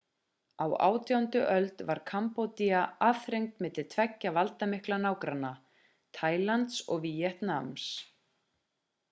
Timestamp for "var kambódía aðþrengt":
1.89-3.61